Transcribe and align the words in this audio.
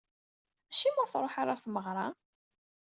Acimi 0.69 0.99
ur 1.01 1.07
d-truḥ 1.07 1.35
ara 1.41 1.51
ɣer 1.53 1.59
tmeɣra? 1.61 2.05